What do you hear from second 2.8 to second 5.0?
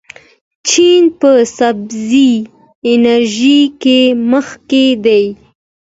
انرژۍ کې مخکښ